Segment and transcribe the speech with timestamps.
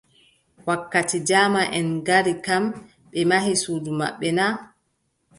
[0.67, 2.63] Wakkati jaamaʼen ngari kam,
[3.11, 4.45] ɓe mahi suudu maɓɓe na?